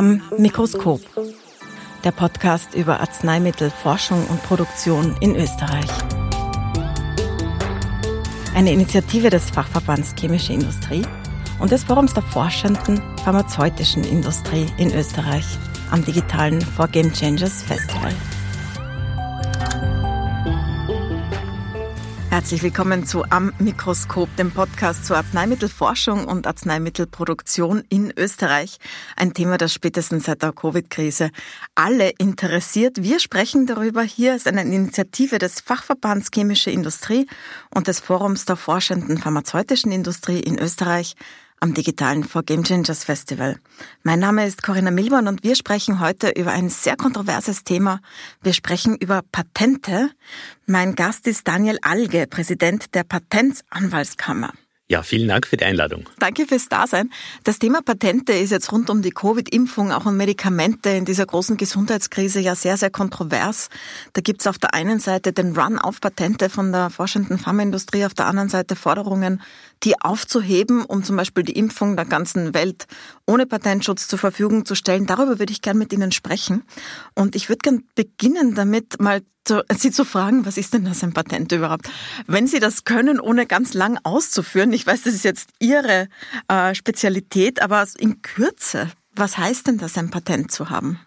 [0.00, 1.02] Am Mikroskop.
[2.04, 5.90] Der Podcast über Arzneimittelforschung und Produktion in Österreich.
[8.54, 11.02] Eine Initiative des Fachverbands Chemische Industrie
[11.58, 15.44] und des Forums der forschenden pharmazeutischen Industrie in Österreich
[15.90, 18.14] am digitalen For Game Changers Festival.
[22.30, 28.78] Herzlich willkommen zu Am Mikroskop, dem Podcast zur Arzneimittelforschung und Arzneimittelproduktion in Österreich.
[29.16, 31.32] Ein Thema, das spätestens seit der Covid-Krise
[31.74, 33.02] alle interessiert.
[33.02, 34.02] Wir sprechen darüber.
[34.02, 37.26] Hier ist eine Initiative des Fachverbands Chemische Industrie
[37.74, 41.16] und des Forums der forschenden pharmazeutischen Industrie in Österreich
[41.60, 43.58] am digitalen For Game Changers Festival.
[44.02, 48.00] Mein Name ist Corinna Milborn und wir sprechen heute über ein sehr kontroverses Thema.
[48.42, 50.10] Wir sprechen über Patente.
[50.66, 54.52] Mein Gast ist Daniel Alge, Präsident der Patentsanwaltskammer.
[54.90, 56.08] Ja, vielen Dank für die Einladung.
[56.18, 57.10] Danke fürs Dasein.
[57.44, 61.56] Das Thema Patente ist jetzt rund um die Covid-Impfung, auch um Medikamente in dieser großen
[61.56, 63.68] Gesundheitskrise ja sehr, sehr kontrovers.
[64.14, 68.14] Da gibt's auf der einen Seite den Run auf Patente von der forschenden Pharmaindustrie, auf
[68.14, 69.40] der anderen Seite Forderungen,
[69.82, 72.86] die aufzuheben, um zum Beispiel die Impfung der ganzen Welt
[73.26, 75.06] ohne Patentschutz zur Verfügung zu stellen.
[75.06, 76.64] Darüber würde ich gern mit Ihnen sprechen.
[77.14, 81.02] Und ich würde gern beginnen damit, mal zu, Sie zu fragen, was ist denn das
[81.02, 81.88] ein Patent überhaupt?
[82.26, 86.08] Wenn Sie das können, ohne ganz lang auszuführen, ich weiß, das ist jetzt Ihre
[86.48, 91.00] äh, Spezialität, aber in Kürze, was heißt denn das, ein Patent zu haben?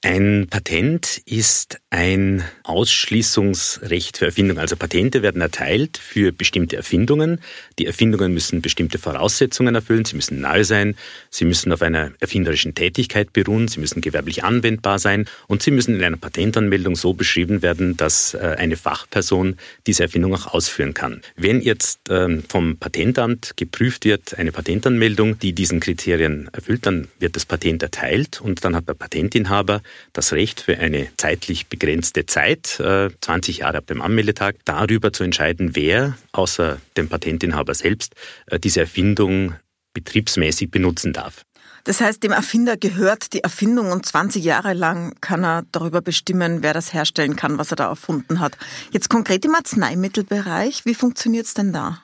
[0.00, 4.60] Ein Patent ist ein Ausschließungsrecht für Erfindungen.
[4.60, 7.40] Also Patente werden erteilt für bestimmte Erfindungen.
[7.80, 10.04] Die Erfindungen müssen bestimmte Voraussetzungen erfüllen.
[10.04, 10.94] Sie müssen neu sein.
[11.30, 13.66] Sie müssen auf einer erfinderischen Tätigkeit beruhen.
[13.66, 15.24] Sie müssen gewerblich anwendbar sein.
[15.48, 19.56] Und sie müssen in einer Patentanmeldung so beschrieben werden, dass äh, eine Fachperson
[19.88, 21.22] diese Erfindung auch ausführen kann.
[21.34, 27.34] Wenn jetzt ähm, vom Patentamt geprüft wird, eine Patentanmeldung, die diesen Kriterien erfüllt, dann wird
[27.34, 32.66] das Patent erteilt und dann hat der Patentinhaber das Recht für eine zeitlich begrenzte Zeit,
[32.66, 38.14] 20 äh, Jahre ab dem Anmeldetag, darüber zu entscheiden, wer außer dem Patentinhaber selbst
[38.46, 39.54] äh, diese Erfindung
[39.94, 41.44] betriebsmäßig benutzen darf.
[41.84, 46.62] Das heißt, dem Erfinder gehört die Erfindung und 20 Jahre lang kann er darüber bestimmen,
[46.62, 48.58] wer das herstellen kann, was er da erfunden hat.
[48.90, 52.02] Jetzt konkret im Arzneimittelbereich, wie funktioniert es denn da?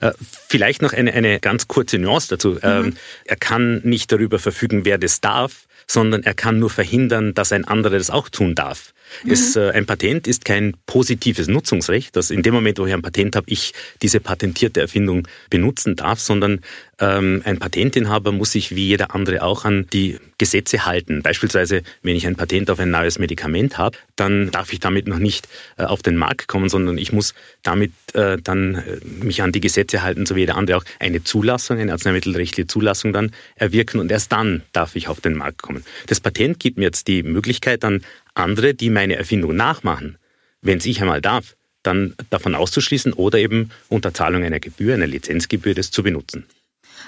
[0.00, 0.12] Äh,
[0.48, 2.50] vielleicht noch eine, eine ganz kurze Nuance dazu.
[2.50, 2.60] Mhm.
[2.62, 7.52] Ähm, er kann nicht darüber verfügen, wer das darf, sondern er kann nur verhindern, dass
[7.52, 8.94] ein anderer das auch tun darf.
[9.22, 9.30] Mhm.
[9.30, 13.02] Es, äh, ein Patent ist kein positives Nutzungsrecht, dass in dem Moment, wo ich ein
[13.02, 13.72] Patent habe, ich
[14.02, 16.60] diese patentierte Erfindung benutzen darf, sondern
[16.98, 21.22] ein Patentinhaber muss sich wie jeder andere auch an die Gesetze halten.
[21.22, 25.18] Beispielsweise, wenn ich ein Patent auf ein neues Medikament habe, dann darf ich damit noch
[25.18, 29.52] nicht äh, auf den Markt kommen, sondern ich muss damit äh, dann äh, mich an
[29.52, 34.00] die Gesetze halten, so wie jeder andere auch eine Zulassung, eine arzneimittelrechtliche Zulassung dann erwirken
[34.00, 35.84] und erst dann darf ich auf den Markt kommen.
[36.06, 40.18] Das Patent gibt mir jetzt die Möglichkeit, dann andere, die meine Erfindung nachmachen,
[40.62, 45.06] wenn es ich einmal darf, dann davon auszuschließen oder eben unter Zahlung einer Gebühr, einer
[45.06, 46.46] Lizenzgebühr, das zu benutzen.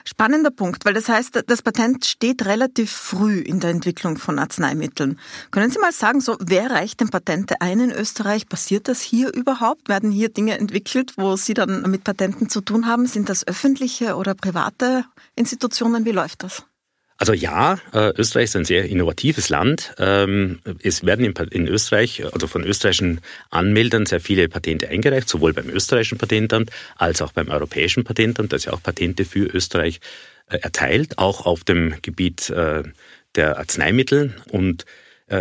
[0.05, 5.19] Spannender Punkt, weil das heißt, das Patent steht relativ früh in der Entwicklung von Arzneimitteln.
[5.51, 8.49] Können Sie mal sagen, so wer reicht denn Patente ein in Österreich?
[8.49, 9.89] Passiert das hier überhaupt?
[9.89, 13.07] Werden hier Dinge entwickelt, wo Sie dann mit Patenten zu tun haben?
[13.07, 15.05] Sind das öffentliche oder private
[15.35, 16.05] Institutionen?
[16.05, 16.65] Wie läuft das?
[17.19, 19.95] Also ja, äh, Österreich ist ein sehr innovatives Land.
[19.99, 25.71] Ähm, es werden in Österreich, also von österreichischen Anmeldern, sehr viele Patente eingereicht, sowohl beim
[25.71, 30.01] österreichischen Patentamt als auch beim europäischen Patentamt, das ja auch Patente für Österreich
[30.49, 32.83] äh, erteilt, auch auf dem Gebiet äh,
[33.35, 34.35] der Arzneimittel.
[34.51, 34.85] Und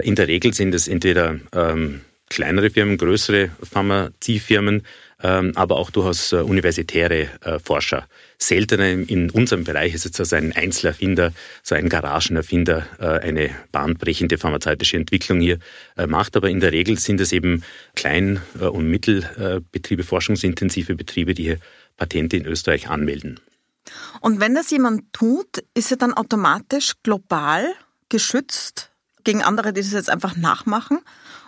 [0.02, 4.82] in der Regel sind es entweder ähm, kleinere Firmen, größere Pharmaziefirmen,
[5.28, 7.30] aber auch durchaus universitäre
[7.64, 11.32] Forscher seltener in unserem Bereich ist jetzt also ein Einzelerfinder,
[11.64, 15.60] so ein Garagenerfinder äh, eine bahnbrechende pharmazeutische Entwicklung hier
[15.98, 16.36] äh, macht.
[16.36, 17.64] Aber in der Regel sind es eben
[17.96, 21.60] Klein- äh, und Mittelbetriebe, forschungsintensive Betriebe, die hier
[21.98, 23.40] Patente in Österreich anmelden.
[24.20, 27.66] Und wenn das jemand tut, ist er dann automatisch global
[28.10, 28.92] geschützt
[29.24, 31.00] gegen andere, die das jetzt einfach nachmachen?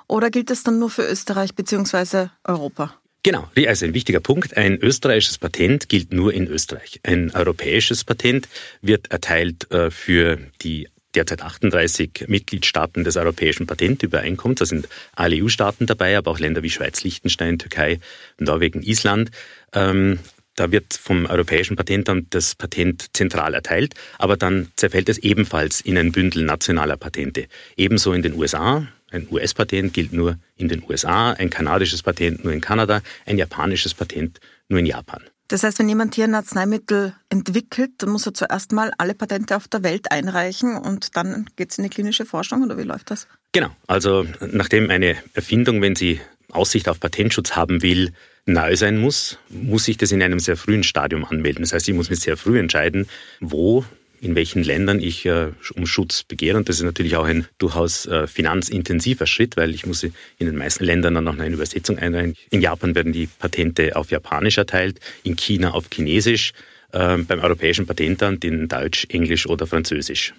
[0.07, 2.27] Oder gilt das dann nur für Österreich bzw.
[2.43, 2.95] Europa?
[3.27, 4.55] Genau, also ein wichtiger Punkt.
[4.55, 7.01] Ein österreichisches Patent gilt nur in Österreich.
[7.03, 8.47] Ein europäisches Patent
[8.81, 14.59] wird erteilt äh, für die derzeit 38 Mitgliedstaaten des Europäischen Patentübereinkommens.
[14.59, 17.99] Da sind alle EU-Staaten dabei, aber auch Länder wie Schweiz, Liechtenstein, Türkei,
[18.39, 19.31] Norwegen, Island.
[19.73, 20.19] Ähm,
[20.55, 25.97] da wird vom Europäischen Patentamt das Patent zentral erteilt, aber dann zerfällt es ebenfalls in
[25.97, 27.47] ein Bündel nationaler Patente.
[27.75, 32.53] Ebenso in den USA, ein US-Patent gilt nur in den USA, ein kanadisches Patent nur
[32.53, 35.23] in Kanada, ein japanisches Patent nur in Japan.
[35.47, 39.55] Das heißt, wenn jemand hier ein Arzneimittel entwickelt, dann muss er zuerst mal alle Patente
[39.55, 43.11] auf der Welt einreichen und dann geht es in die klinische Forschung oder wie läuft
[43.11, 43.27] das?
[43.53, 43.69] Genau.
[43.87, 46.19] Also nachdem eine Erfindung, wenn sie
[46.51, 48.11] Aussicht auf Patentschutz haben will,
[48.45, 51.63] nahe sein muss, muss ich das in einem sehr frühen Stadium anmelden.
[51.63, 53.07] Das heißt, ich muss mich sehr früh entscheiden,
[53.39, 53.85] wo
[54.21, 56.57] in welchen Ländern ich äh, um Schutz begehre.
[56.57, 60.55] Und das ist natürlich auch ein durchaus äh, finanzintensiver Schritt, weil ich muss in den
[60.55, 62.35] meisten Ländern dann noch eine Übersetzung einreichen.
[62.49, 66.53] In Japan werden die Patente auf Japanisch erteilt, in China auf Chinesisch,
[66.91, 70.33] äh, beim Europäischen Patentamt in Deutsch, Englisch oder Französisch.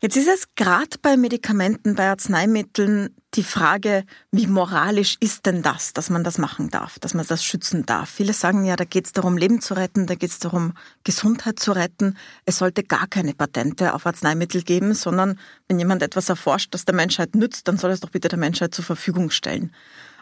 [0.00, 5.92] Jetzt ist es gerade bei Medikamenten, bei Arzneimitteln die Frage, wie moralisch ist denn das,
[5.92, 8.08] dass man das machen darf, dass man das schützen darf.
[8.08, 10.72] Viele sagen ja, da geht es darum, Leben zu retten, da geht es darum,
[11.04, 12.16] Gesundheit zu retten.
[12.44, 15.38] Es sollte gar keine Patente auf Arzneimittel geben, sondern
[15.68, 18.74] wenn jemand etwas erforscht, das der Menschheit nützt, dann soll es doch bitte der Menschheit
[18.74, 19.72] zur Verfügung stellen.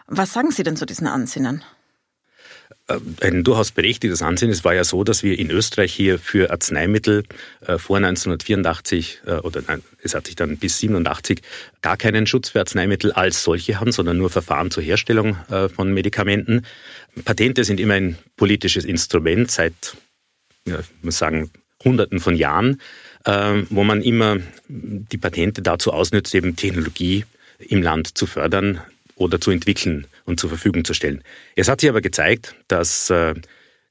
[0.07, 1.63] Was sagen Sie denn zu diesen Ansinnen?
[2.87, 4.51] Äh, ein durchaus berechtigtes Ansehen.
[4.51, 7.25] Es war ja so, dass wir in Österreich hier für Arzneimittel
[7.67, 11.41] äh, vor 1984 äh, oder nein, es hat sich dann bis 87
[11.81, 15.37] gar keinen Schutz für Arzneimittel als solche haben, sondern nur Verfahren zur Herstellung
[15.75, 16.67] von Medikamenten.
[17.25, 19.97] Patente sind immer ein politisches Instrument seit,
[20.67, 21.51] ich muss sagen,
[21.83, 22.81] Hunderten von Jahren,
[23.71, 24.39] wo man immer
[24.69, 27.25] die Patente dazu ausnützt, eben Technologie
[27.59, 28.81] im Land zu fördern
[29.17, 31.23] oder zu entwickeln und zur Verfügung zu stellen.
[31.57, 33.35] Es hat sich aber gezeigt, dass äh,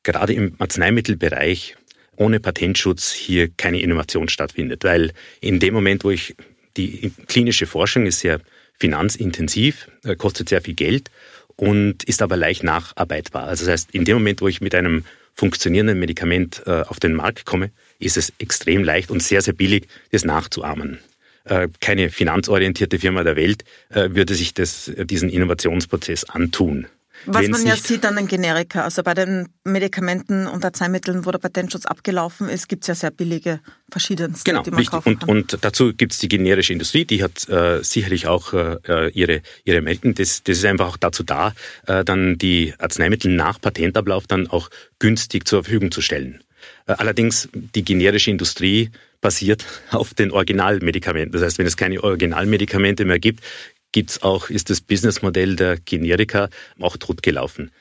[0.03, 1.75] gerade im Arzneimittelbereich
[2.15, 6.35] ohne Patentschutz hier keine Innovation stattfindet, weil in dem Moment, wo ich
[6.77, 8.39] die klinische Forschung ist sehr
[8.79, 11.09] finanzintensiv, äh, kostet sehr viel Geld
[11.55, 13.43] und ist aber leicht nacharbeitbar.
[13.43, 17.13] Also das heißt, in dem Moment, wo ich mit einem funktionierenden Medikament äh, auf den
[17.13, 20.99] Markt komme, ist es extrem leicht und sehr, sehr billig, das nachzuahmen.
[21.45, 26.87] Äh, keine finanzorientierte Firma der Welt äh, würde sich das, diesen Innovationsprozess antun.
[27.25, 31.39] Was man ja sieht an den Generika, also bei den Medikamenten und Arzneimitteln, wo der
[31.39, 33.59] Patentschutz abgelaufen ist, gibt es ja sehr billige
[33.89, 34.91] verschiedenste, genau, die man richtig.
[34.91, 35.29] kaufen kann.
[35.29, 39.41] Und, und dazu gibt es die generische Industrie, die hat äh, sicherlich auch äh, ihre,
[39.63, 40.15] ihre Melken.
[40.15, 41.53] Das, das ist einfach auch dazu da,
[41.87, 44.69] äh, dann die Arzneimittel nach Patentablauf dann auch
[44.99, 46.43] günstig zur Verfügung zu stellen.
[46.87, 51.31] Äh, allerdings die generische Industrie basiert auf den Originalmedikamenten.
[51.31, 53.43] Das heißt, wenn es keine Originalmedikamente mehr gibt,
[53.91, 56.49] gibt's auch, ist das Businessmodell der Generika
[56.79, 57.71] auch totgelaufen.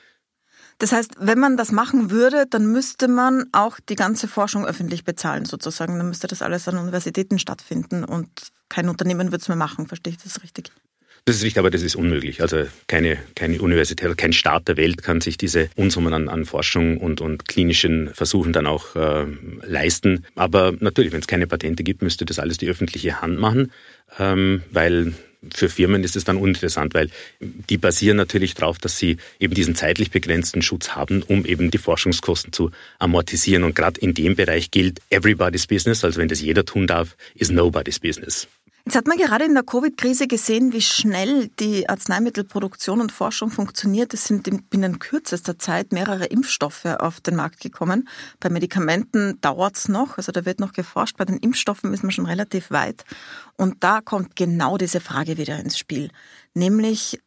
[0.79, 5.03] Das heißt, wenn man das machen würde, dann müsste man auch die ganze Forschung öffentlich
[5.03, 5.97] bezahlen, sozusagen.
[5.97, 8.29] Dann müsste das alles an Universitäten stattfinden und
[8.69, 9.87] kein Unternehmen würde es mehr machen.
[9.87, 10.71] Verstehe ich das richtig?
[11.25, 12.41] Das ist richtig, aber das ist unmöglich.
[12.41, 16.97] Also keine, keine Universität, kein Staat der Welt kann sich diese Unsummen an, an Forschung
[16.97, 19.25] und, und klinischen Versuchen dann auch äh,
[19.61, 20.25] leisten.
[20.35, 23.71] Aber natürlich, wenn es keine Patente gibt, müsste das alles die öffentliche Hand machen,
[24.19, 25.13] ähm, weil
[25.53, 27.09] für Firmen ist es dann uninteressant, weil
[27.39, 31.77] die basieren natürlich darauf, dass sie eben diesen zeitlich begrenzten Schutz haben, um eben die
[31.77, 33.63] Forschungskosten zu amortisieren.
[33.63, 37.49] Und gerade in dem Bereich gilt everybody's business, also wenn das jeder tun darf, is
[37.49, 38.47] nobody's business.
[38.85, 44.13] Jetzt hat man gerade in der Covid-Krise gesehen, wie schnell die Arzneimittelproduktion und Forschung funktioniert.
[44.13, 48.09] Es sind binnen kürzester Zeit mehrere Impfstoffe auf den Markt gekommen.
[48.41, 51.15] Bei Medikamenten dauert es noch, also da wird noch geforscht.
[51.15, 53.05] Bei den Impfstoffen ist man schon relativ weit.
[53.55, 56.09] Und da kommt genau diese Frage wieder ins Spiel,
[56.53, 57.21] nämlich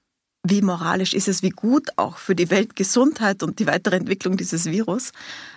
[0.49, 4.67] wie moralisch ist es, wie gut auch für die Weltgesundheit und die weitere Entwicklung dieses
[4.67, 5.13] Virus,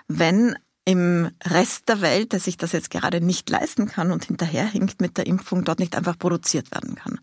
[0.07, 0.55] wenn
[0.85, 5.17] im Rest der Welt, der sich das jetzt gerade nicht leisten kann und hinterherhinkt mit
[5.17, 7.19] der Impfung, dort nicht einfach produziert werden kann.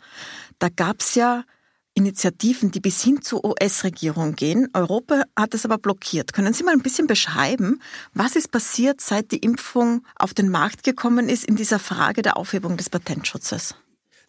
[0.58, 1.44] Da gab es ja
[1.96, 4.68] Initiativen, die bis hin zur US-Regierung gehen.
[4.75, 6.34] Europa hat es aber blockiert.
[6.34, 7.80] Können Sie mal ein bisschen beschreiben,
[8.12, 12.36] was ist passiert, seit die Impfung auf den Markt gekommen ist in dieser Frage der
[12.36, 13.75] Aufhebung des Patentschutzes?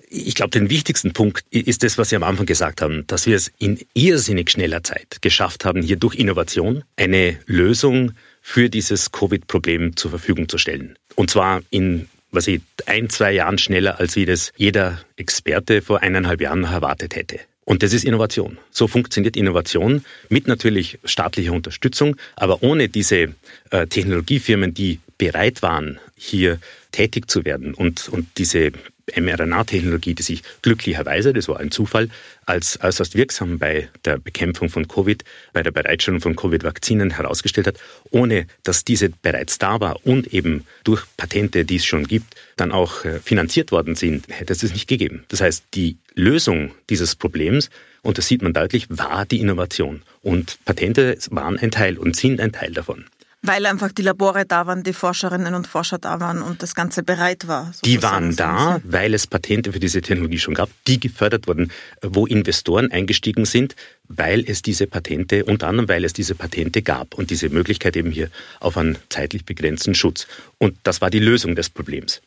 [0.09, 3.35] Ich glaube, den wichtigsten Punkt ist das, was Sie am Anfang gesagt haben, dass wir
[3.35, 8.13] es in irrsinnig schneller Zeit geschafft haben, hier durch Innovation eine Lösung
[8.49, 10.97] für dieses Covid-Problem zur Verfügung zu stellen.
[11.15, 16.01] Und zwar in was ich ein, zwei Jahren schneller, als wie das jeder Experte vor
[16.01, 17.39] eineinhalb Jahren erwartet hätte.
[17.65, 18.57] Und das ist Innovation.
[18.71, 23.33] So funktioniert Innovation mit natürlich staatlicher Unterstützung, aber ohne diese
[23.71, 26.59] äh, Technologiefirmen, die bereit waren, hier
[26.93, 28.71] tätig zu werden und, und diese
[29.15, 32.09] mRNA-Technologie, die sich glücklicherweise, das war ein Zufall,
[32.45, 35.23] als äußerst wirksam bei der Bekämpfung von Covid,
[35.53, 37.77] bei der Bereitstellung von Covid-Vakzinen herausgestellt hat,
[38.11, 42.71] ohne dass diese bereits da war und eben durch Patente, die es schon gibt, dann
[42.71, 45.23] auch äh, finanziert worden sind, hätte es das nicht gegeben.
[45.29, 47.69] Das heißt, die Lösung dieses Problems,
[48.01, 50.01] und das sieht man deutlich, war die Innovation.
[50.21, 53.05] Und Patente waren ein Teil und sind ein Teil davon.
[53.47, 57.01] Weil einfach die Labore da waren, die Forscherinnen und Forscher da waren und das Ganze
[57.01, 57.71] bereit war.
[57.85, 62.25] Die waren da, weil es Patente für diese Technologie schon gab, die gefördert wurden, wo
[62.25, 63.75] Investoren eingestiegen sind,
[64.09, 68.11] weil es diese Patente, unter anderem weil es diese Patente gab und diese Möglichkeit eben
[68.11, 70.27] hier auf einen zeitlich begrenzten Schutz.
[70.57, 72.21] Und das war die Lösung des Problems.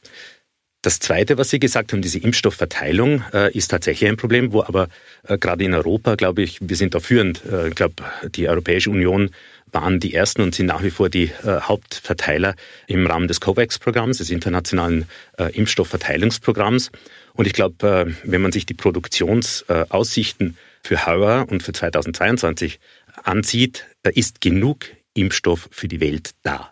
[0.83, 4.89] Das Zweite, was Sie gesagt haben, diese Impfstoffverteilung, äh, ist tatsächlich ein Problem, wo aber
[5.25, 7.45] äh, gerade in Europa, glaube ich, wir sind da führend.
[7.45, 8.03] Äh, ich glaube,
[8.35, 9.31] die Europäische Union
[9.73, 12.55] waren die ersten und sind nach wie vor die äh, Hauptverteiler
[12.87, 15.07] im Rahmen des COVAX-Programms, des internationalen
[15.39, 16.91] äh, Impfstoffverteilungsprogramms.
[17.35, 22.81] Und ich glaube, äh, wenn man sich die Produktionsaussichten für heuer und für 2022
[23.23, 26.71] ansieht, ist genug Impfstoff für die Welt da.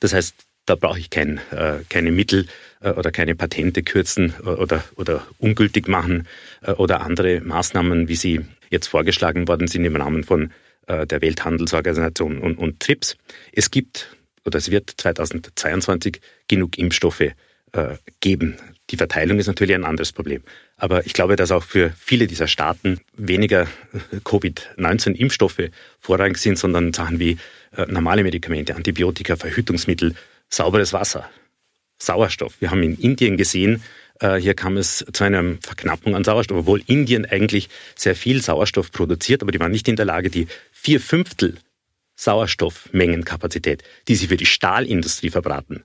[0.00, 0.34] Das heißt,
[0.66, 2.46] da brauche ich kein, äh, keine Mittel
[2.80, 6.26] äh, oder keine Patente kürzen äh, oder, oder ungültig machen
[6.62, 10.50] äh, oder andere Maßnahmen, wie sie jetzt vorgeschlagen worden sind im Rahmen von äh,
[10.88, 13.16] der Welthandelsorganisation und, und TRIPS.
[13.52, 17.34] Es gibt oder es wird 2022 genug Impfstoffe äh,
[18.20, 18.56] geben.
[18.90, 20.42] Die Verteilung ist natürlich ein anderes Problem.
[20.76, 23.68] Aber ich glaube, dass auch für viele dieser Staaten weniger
[24.24, 25.70] Covid-19-Impfstoffe
[26.00, 27.38] vorrangig sind, sondern Sachen wie
[27.86, 30.14] normale Medikamente, Antibiotika, Verhütungsmittel,
[30.50, 31.30] sauberes Wasser,
[31.98, 32.60] Sauerstoff.
[32.60, 33.82] Wir haben in Indien gesehen,
[34.20, 38.92] äh, hier kam es zu einer Verknappung an Sauerstoff, obwohl Indien eigentlich sehr viel Sauerstoff
[38.92, 40.46] produziert, aber die waren nicht in der Lage, die
[40.82, 41.58] vier Fünftel
[42.16, 45.84] Sauerstoffmengenkapazität, die sie für die Stahlindustrie verbraten,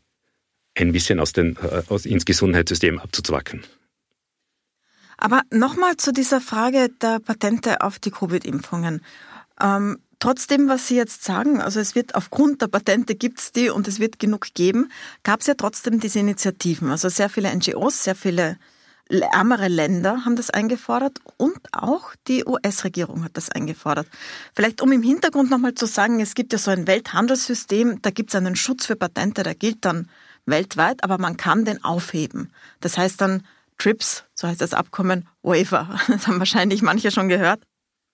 [0.76, 3.64] ein bisschen aus den, äh, aus, ins Gesundheitssystem abzuzwacken.
[5.18, 9.02] Aber nochmal zu dieser Frage der Patente auf die Covid-Impfungen.
[9.62, 13.88] Ähm, Trotzdem, was Sie jetzt sagen, also es wird aufgrund der Patente gibt's die und
[13.88, 16.90] es wird genug geben, gab es ja trotzdem diese Initiativen.
[16.90, 18.58] Also sehr viele NGOs, sehr viele
[19.10, 24.08] ärmere Länder haben das eingefordert und auch die US-Regierung hat das eingefordert.
[24.54, 28.32] Vielleicht um im Hintergrund nochmal zu sagen, es gibt ja so ein Welthandelssystem, da gibt
[28.32, 30.10] es einen Schutz für Patente, der gilt dann
[30.46, 32.52] weltweit, aber man kann den aufheben.
[32.80, 33.44] Das heißt dann
[33.78, 36.00] TRIPS, so heißt das Abkommen, Waiver.
[36.08, 37.62] Das haben wahrscheinlich manche schon gehört.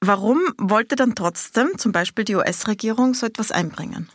[0.02, 4.10] Warum wollte dann trotzdem zum Beispiel die US-Regierung so etwas einbringen?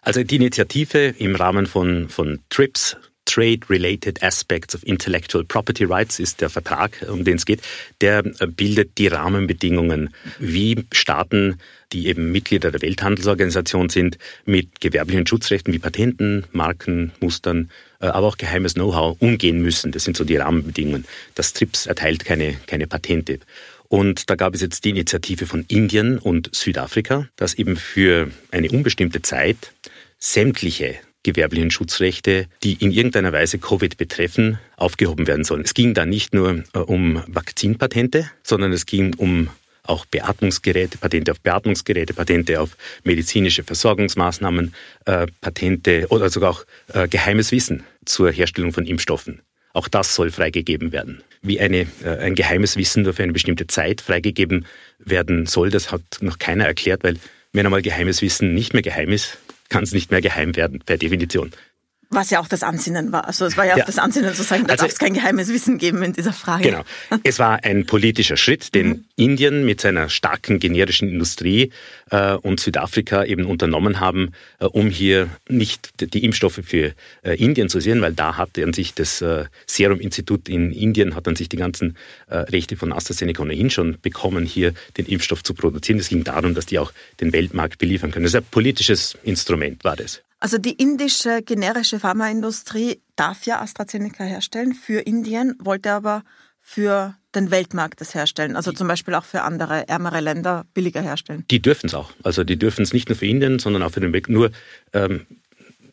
[0.00, 6.40] Also die Initiative im Rahmen von, von TRIPS, Trade-Related Aspects of Intellectual Property Rights ist
[6.40, 7.60] der Vertrag, um den es geht.
[8.00, 11.58] Der äh, bildet die Rahmenbedingungen, wie Staaten,
[11.92, 18.26] die eben Mitglieder der Welthandelsorganisation sind, mit gewerblichen Schutzrechten wie Patenten, Marken, Mustern, äh, aber
[18.26, 19.92] auch geheimes Know-how umgehen müssen.
[19.92, 21.04] Das sind so die Rahmenbedingungen.
[21.34, 23.40] Das TRIPS erteilt keine, keine Patente.
[23.88, 28.70] Und da gab es jetzt die Initiative von Indien und Südafrika, dass eben für eine
[28.70, 29.72] unbestimmte Zeit
[30.18, 35.62] sämtliche gewerblichen Schutzrechte, die in irgendeiner Weise Covid betreffen, aufgehoben werden sollen.
[35.62, 39.50] Es ging da nicht nur äh, um Vakzinpatente, sondern es ging um
[39.82, 47.08] auch Beatmungsgeräte, Patente auf Beatmungsgeräte, Patente auf medizinische Versorgungsmaßnahmen, äh, Patente oder sogar auch äh,
[47.08, 49.42] geheimes Wissen zur Herstellung von Impfstoffen.
[49.72, 51.22] Auch das soll freigegeben werden.
[51.42, 54.66] Wie eine, äh, ein geheimes Wissen nur für eine bestimmte Zeit freigegeben
[54.98, 57.16] werden soll, das hat noch keiner erklärt, weil
[57.52, 60.98] wenn einmal geheimes Wissen nicht mehr geheim ist, kann es nicht mehr geheim werden, per
[60.98, 61.50] Definition.
[62.16, 63.26] Was ja auch das Ansinnen war.
[63.26, 63.82] Also es war ja, ja.
[63.82, 66.32] auch das Ansinnen zu sagen, da also, darf es kein geheimes Wissen geben in dieser
[66.32, 66.70] Frage.
[66.70, 66.82] Genau.
[67.24, 69.04] Es war ein politischer Schritt, den mhm.
[69.16, 71.72] Indien mit seiner starken generischen Industrie
[72.10, 77.68] äh, und Südafrika eben unternommen haben, äh, um hier nicht die Impfstoffe für äh, Indien
[77.68, 81.50] zu sehen, weil da hat an sich das äh, Serum-Institut in Indien hat an sich
[81.50, 85.98] die ganzen äh, Rechte von AstraZeneca ohnehin schon bekommen, hier den Impfstoff zu produzieren.
[85.98, 88.24] Es ging darum, dass die auch den Weltmarkt beliefern können.
[88.24, 90.22] Das ist ein politisches Instrument, war das.
[90.38, 96.24] Also die indische generische Pharmaindustrie darf ja AstraZeneca herstellen für Indien, wollte aber
[96.60, 101.44] für den Weltmarkt das herstellen, also zum Beispiel auch für andere ärmere Länder billiger herstellen.
[101.50, 102.10] Die dürfen es auch.
[102.22, 104.30] Also die dürfen es nicht nur für Indien, sondern auch für den Weltmarkt.
[104.30, 104.50] Nur
[104.92, 105.26] ähm,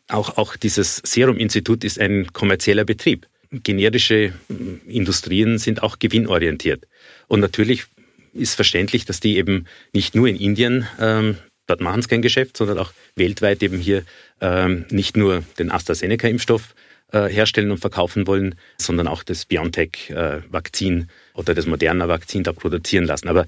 [0.08, 3.28] auch, auch dieses Serum-Institut ist ein kommerzieller Betrieb.
[3.50, 6.86] Generische hm, Industrien sind auch gewinnorientiert.
[7.28, 7.84] Und natürlich
[8.32, 11.36] ist verständlich, dass die eben nicht nur in Indien ähm,
[11.66, 14.04] dort machen sie kein Geschäft, sondern auch weltweit eben hier
[14.40, 16.74] ähm, nicht nur den AstraZeneca-Impfstoff
[17.12, 23.04] äh, herstellen und verkaufen wollen, sondern auch das BioNTech-Vakzin äh, oder das Moderna-Vakzin da produzieren
[23.04, 23.28] lassen.
[23.28, 23.46] Aber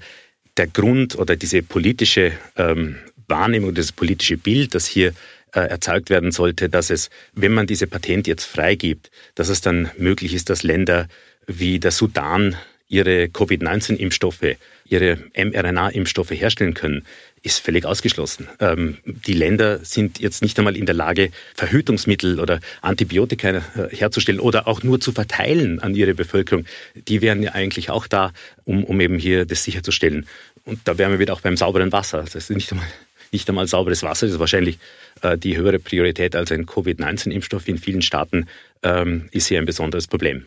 [0.57, 2.97] der Grund oder diese politische ähm,
[3.27, 5.13] Wahrnehmung, das politische Bild, das hier
[5.53, 9.91] äh, erzeugt werden sollte, dass es, wenn man diese Patente jetzt freigibt, dass es dann
[9.97, 11.07] möglich ist, dass Länder
[11.45, 12.55] wie der Sudan
[12.89, 17.05] ihre Covid-19-Impfstoffe, ihre mRNA-Impfstoffe herstellen können
[17.43, 18.47] ist völlig ausgeschlossen.
[18.59, 24.39] Ähm, die Länder sind jetzt nicht einmal in der Lage, Verhütungsmittel oder Antibiotika äh, herzustellen
[24.39, 26.65] oder auch nur zu verteilen an ihre Bevölkerung.
[26.95, 28.33] Die wären ja eigentlich auch da,
[28.65, 30.27] um, um eben hier das sicherzustellen.
[30.65, 32.21] Und da wären wir wieder auch beim sauberen Wasser.
[32.23, 32.87] Das ist nicht einmal,
[33.31, 34.79] nicht einmal sauberes Wasser, das ist wahrscheinlich
[35.21, 38.47] äh, die höhere Priorität als ein Covid-19-Impfstoff in vielen Staaten
[38.83, 40.45] ähm, ist hier ein besonderes Problem.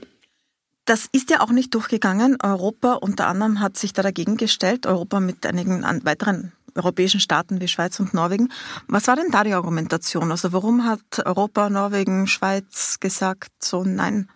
[0.91, 2.37] Das ist ja auch nicht durchgegangen.
[2.43, 7.69] Europa unter anderem hat sich da dagegen gestellt, Europa mit einigen weiteren europäischen Staaten wie
[7.69, 8.49] Schweiz und Norwegen.
[8.89, 10.33] Was war denn da die Argumentation?
[10.33, 14.31] Also warum hat Europa, Norwegen, Schweiz gesagt, so nein,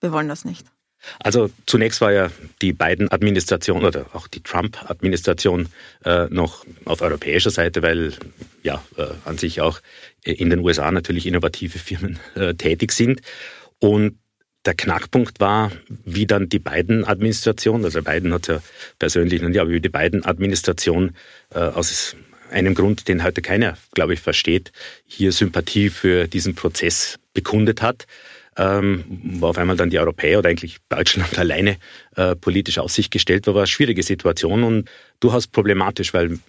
[0.00, 0.66] wir wollen das nicht?
[1.20, 2.28] Also zunächst war ja
[2.60, 5.68] die beiden Administration oder auch die Trump-Administration
[6.04, 8.14] äh, noch auf europäischer Seite, weil
[8.64, 9.78] ja äh, an sich auch
[10.24, 13.20] in den USA natürlich innovative Firmen äh, tätig sind.
[13.78, 14.18] Und
[14.66, 15.72] der Knackpunkt war,
[16.04, 18.60] wie dann die beiden Administrationen, also Biden hat ja
[18.98, 21.16] persönlich noch nicht, aber wie die beiden Administrationen
[21.54, 22.14] äh, aus
[22.50, 24.72] einem Grund, den heute keiner, glaube ich, versteht,
[25.06, 28.06] hier Sympathie für diesen Prozess bekundet hat.
[28.56, 29.04] Ähm,
[29.38, 31.76] wo auf einmal dann die Europäer oder eigentlich Deutschland alleine
[32.16, 34.64] äh, politisch aus sich gestellt war, war eine schwierige Situation.
[34.64, 34.90] Und
[35.20, 36.40] durchaus problematisch, weil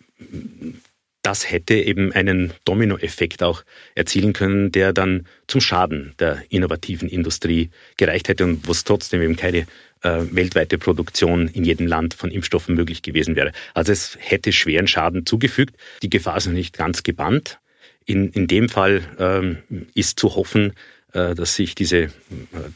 [1.21, 3.63] das hätte eben einen Dominoeffekt auch
[3.95, 9.21] erzielen können, der dann zum Schaden der innovativen Industrie gereicht hätte und wo es trotzdem
[9.21, 9.67] eben keine
[10.01, 13.51] äh, weltweite Produktion in jedem Land von Impfstoffen möglich gewesen wäre.
[13.73, 15.75] Also es hätte schweren Schaden zugefügt.
[16.01, 17.59] Die Gefahr ist noch nicht ganz gebannt.
[18.05, 19.59] In, in dem Fall ähm,
[19.93, 20.73] ist zu hoffen,
[21.13, 22.09] äh, dass sich diese äh,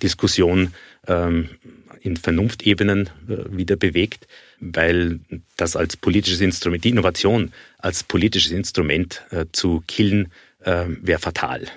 [0.03, 0.73] Diskussion
[1.07, 1.49] ähm,
[2.01, 4.27] in Vernunftebenen äh, wieder bewegt,
[4.73, 5.19] weil
[5.57, 11.67] das als politisches Instrument, die Innovation als politisches Instrument zu killen, wäre fatal.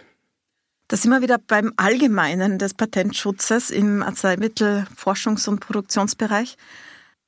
[0.89, 6.57] Da sind wir wieder beim Allgemeinen des Patentschutzes im Arzneimittelforschungs- und Produktionsbereich.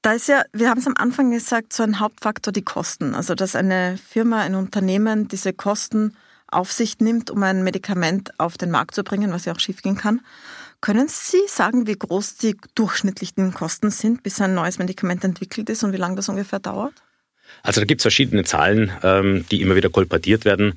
[0.00, 3.14] Da ist ja, wir haben es am Anfang gesagt, so ein Hauptfaktor die Kosten.
[3.14, 8.56] Also, dass eine Firma, ein Unternehmen diese Kosten auf sich nimmt, um ein Medikament auf
[8.56, 10.22] den Markt zu bringen, was ja auch schiefgehen kann.
[10.80, 15.82] Können Sie sagen, wie groß die durchschnittlichen Kosten sind, bis ein neues Medikament entwickelt ist
[15.82, 16.94] und wie lange das ungefähr dauert?
[17.62, 20.74] Also da gibt es verschiedene Zahlen, ähm, die immer wieder kolportiert werden.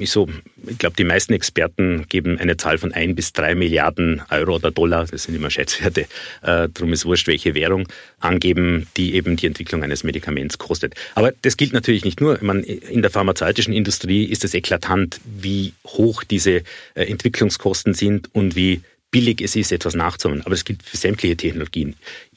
[0.00, 0.28] Ich, so,
[0.66, 4.70] ich glaube, die meisten Experten geben eine Zahl von ein bis drei Milliarden Euro oder
[4.70, 6.02] Dollar, das sind immer Schätzwerte,
[6.42, 7.86] äh, darum ist wurscht, welche Währung,
[8.18, 10.94] angeben, die eben die Entwicklung eines Medikaments kostet.
[11.14, 12.38] Aber das gilt natürlich nicht nur.
[12.40, 16.62] Meine, in der pharmazeutischen Industrie ist es eklatant, wie hoch diese
[16.94, 18.80] äh, Entwicklungskosten sind und wie
[19.14, 20.40] billig es ist, etwas nachzuholen.
[20.40, 21.94] Aber das gilt für sämtliche Technologien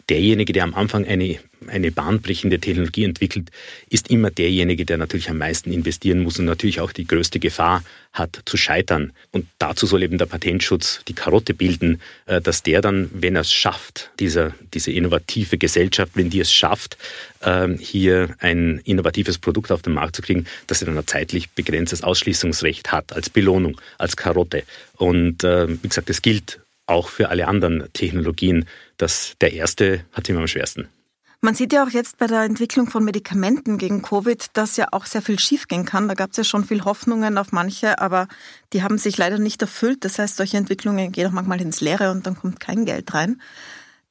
[0.10, 1.38] derjenige, der am Anfang eine,
[1.68, 3.50] eine bahnbrechende Technologie entwickelt,
[3.90, 7.84] ist immer derjenige, der natürlich am meisten investieren muss und natürlich auch die größte Gefahr
[8.14, 9.12] hat zu scheitern.
[9.32, 13.42] Und dazu soll eben der Patentschutz die Karotte bilden, äh, dass der dann, wenn er
[13.42, 16.98] es schafft, dieser, diese innovative Gesellschaft, wenn die es schafft,
[17.44, 21.50] ähm, hier ein innovatives Produkt auf den Markt zu kriegen, dass er dann ein zeitlich
[21.50, 24.64] begrenztes Ausschließungsrecht hat, als Belohnung, als Karotte.
[24.96, 28.66] Und äh, wie gesagt, es gilt auch für alle anderen Technologien,
[28.98, 30.90] dass der erste hat immer am schwersten.
[31.40, 35.06] Man sieht ja auch jetzt bei der Entwicklung von Medikamenten gegen Covid, dass ja auch
[35.06, 36.08] sehr viel schiefgehen kann.
[36.08, 38.28] Da gab es ja schon viel Hoffnungen auf manche, aber
[38.74, 40.04] die haben sich leider nicht erfüllt.
[40.04, 43.40] Das heißt, solche Entwicklungen gehen auch manchmal ins Leere und dann kommt kein Geld rein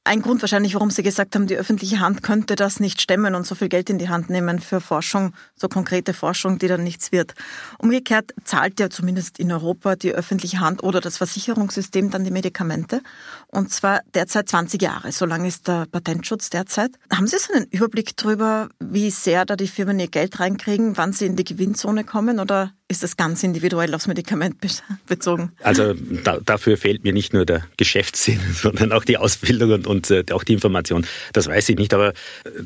[0.07, 3.45] ein Grund wahrscheinlich, warum Sie gesagt haben, die öffentliche Hand könnte das nicht stemmen und
[3.45, 7.11] so viel Geld in die Hand nehmen für Forschung, so konkrete Forschung, die dann nichts
[7.11, 7.33] wird.
[7.77, 13.01] Umgekehrt zahlt ja zumindest in Europa die öffentliche Hand oder das Versicherungssystem dann die Medikamente.
[13.47, 15.11] Und zwar derzeit 20 Jahre.
[15.11, 16.91] So lange ist der Patentschutz derzeit.
[17.11, 21.13] Haben Sie so einen Überblick darüber, wie sehr da die Firmen ihr Geld reinkriegen, wann
[21.13, 24.55] sie in die Gewinnzone kommen oder ist das ganz individuell aufs Medikament
[25.07, 25.51] bezogen?
[25.61, 30.09] Also da, dafür fehlt mir nicht nur der Geschäftssinn, sondern auch die Ausbildung und, und
[30.09, 31.05] äh, auch die Information.
[31.33, 32.13] Das weiß ich nicht, aber äh,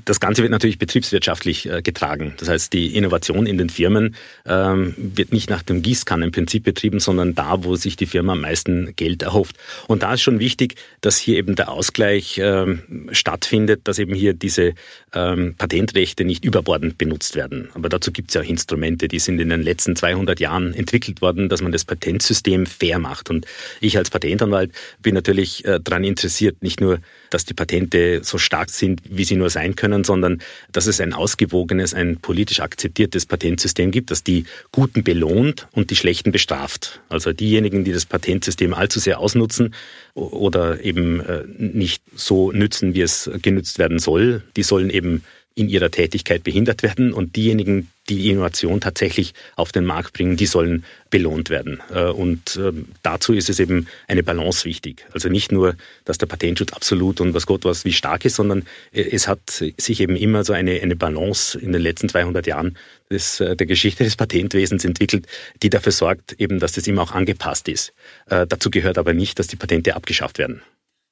[0.06, 2.36] das Ganze wird natürlich betriebswirtschaftlich äh, getragen.
[2.38, 7.34] Das heißt, die Innovation in den Firmen ähm, wird nicht nach dem Gießkannenprinzip betrieben, sondern
[7.34, 9.56] da, wo sich die Firma am meisten Geld erhofft.
[9.88, 14.36] Und da ist schon wichtig, dass hier eben der Ausgleich ähm, stattfindet, dass eben hier
[14.36, 14.74] diese
[15.14, 17.70] ähm, Patentrechte nicht überbordend benutzt werden.
[17.74, 20.74] Aber dazu gibt es ja auch Instrumente, die sind in den letzten zwei 200 Jahren
[20.74, 23.30] entwickelt worden, dass man das Patentsystem fair macht.
[23.30, 23.46] Und
[23.80, 24.72] ich als Patentanwalt
[25.02, 29.36] bin natürlich äh, daran interessiert, nicht nur, dass die Patente so stark sind, wie sie
[29.36, 34.46] nur sein können, sondern dass es ein ausgewogenes, ein politisch akzeptiertes Patentsystem gibt, das die
[34.72, 37.02] Guten belohnt und die Schlechten bestraft.
[37.10, 39.74] Also diejenigen, die das Patentsystem allzu sehr ausnutzen
[40.14, 45.70] oder eben äh, nicht so nützen, wie es genützt werden soll, die sollen eben in
[45.70, 50.86] ihrer Tätigkeit behindert werden und diejenigen, die Innovation tatsächlich auf den Markt bringen, die sollen
[51.10, 51.82] belohnt werden.
[51.94, 55.06] Äh, und ähm, dazu ist es eben eine Balance wichtig.
[55.14, 58.64] Also nicht nur, dass der Patentschutz absolut und was Gott was wie stark ist, sondern
[58.92, 62.78] äh, es hat sich eben immer so eine, eine Balance in den letzten 200 Jahren
[63.10, 65.28] des, äh, der Geschichte des Patentwesens entwickelt,
[65.62, 67.94] die dafür sorgt, eben, dass das immer auch angepasst ist.
[68.28, 70.62] Dazu gehört aber nicht, dass die Patente abgeschafft werden.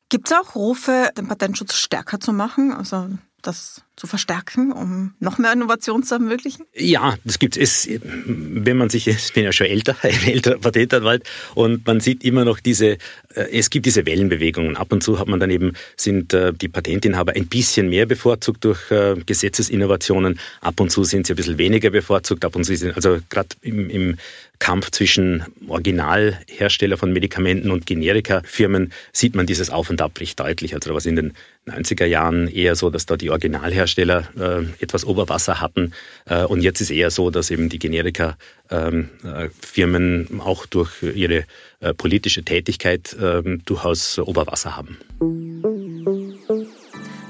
[0.10, 2.72] Gibt es auch Rufe, den Patentschutz stärker zu machen?
[2.72, 3.10] Also
[3.42, 6.66] dass zu verstärken, um noch mehr Innovation zu ermöglichen?
[6.74, 7.88] Ja, das gibt es.
[8.26, 12.46] Wenn man sich, ich bin ja schon älter, ein älterer Patentanwalt, und man sieht immer
[12.46, 12.98] noch diese,
[13.36, 14.78] äh, es gibt diese Wellenbewegungen.
[14.78, 18.64] Ab und zu hat man dann eben, sind äh, die Patentinhaber ein bisschen mehr bevorzugt
[18.64, 20.40] durch äh, Gesetzesinnovationen.
[20.62, 22.46] Ab und zu sind sie ein bisschen weniger bevorzugt.
[22.46, 24.18] Ab und zu sind, also gerade im, im
[24.60, 30.76] Kampf zwischen Originalhersteller von Medikamenten und Generika-Firmen sieht man dieses Auf und Ab recht deutlich.
[30.76, 31.34] Also was in den
[31.66, 35.94] 90er Jahren eher so, dass da die Originalhersteller äh, etwas Oberwasser hatten.
[36.26, 41.46] Äh, und jetzt ist eher so, dass eben die Generika-Firmen ähm, äh, auch durch ihre
[41.80, 44.98] äh, politische Tätigkeit ähm, durchaus Oberwasser haben.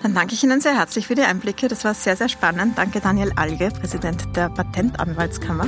[0.01, 1.67] Dann danke ich Ihnen sehr herzlich für die Einblicke.
[1.67, 2.77] Das war sehr, sehr spannend.
[2.77, 5.67] Danke Daniel Alge, Präsident der Patentanwaltskammer.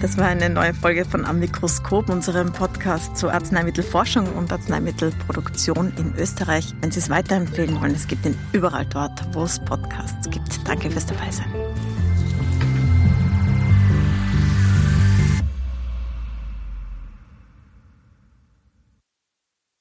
[0.00, 6.14] Das war eine neue Folge von Am Mikroskop, unserem Podcast zur Arzneimittelforschung und Arzneimittelproduktion in
[6.16, 6.74] Österreich.
[6.82, 10.68] Wenn Sie es weiterempfehlen wollen, es gibt ihn überall dort, wo es Podcasts gibt.
[10.68, 11.50] Danke fürs Dabeisein.